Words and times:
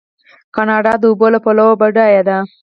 کاناډا 0.55 0.93
د 0.99 1.03
اوبو 1.09 1.27
له 1.33 1.39
پلوه 1.45 1.75
بډایه 1.81 2.21
ده. 2.27 2.37